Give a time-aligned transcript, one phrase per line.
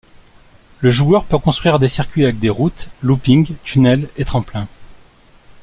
[0.79, 4.67] Le joueur peut construire des circuits avec des routes, loopings, tunnels et tremplins.